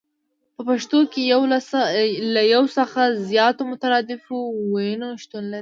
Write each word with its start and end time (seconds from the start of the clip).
په 0.55 0.61
پښتو 0.69 0.99
کې 1.11 1.21
له 2.33 2.41
يو 2.53 2.63
څخه 2.77 3.01
زياتو 3.29 3.61
مترادفو 3.71 4.37
ويونو 4.71 5.07
شتون 5.23 5.45